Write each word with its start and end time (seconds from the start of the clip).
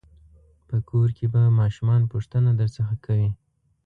په 0.67 0.77
کور 0.89 1.07
کې 1.17 1.25
به 1.33 1.41
ماشومان 1.59 2.01
پوښتنه 2.11 2.49
درڅخه 2.59 2.95
کوي. 3.05 3.31